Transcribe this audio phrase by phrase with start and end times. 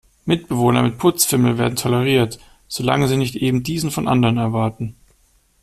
[0.25, 4.95] Mitbewohner mit Putzfimmel werden toleriert, solange sie nicht eben diesen von anderen erwarten.